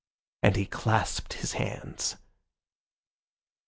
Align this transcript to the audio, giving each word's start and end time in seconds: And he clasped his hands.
And 0.41 0.55
he 0.55 0.65
clasped 0.65 1.33
his 1.33 1.53
hands. 1.53 2.15